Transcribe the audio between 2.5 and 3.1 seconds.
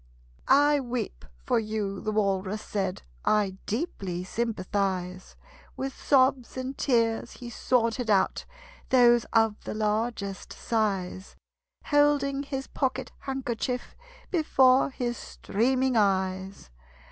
said: